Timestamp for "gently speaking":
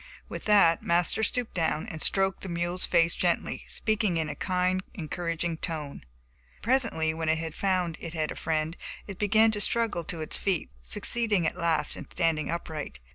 3.13-4.17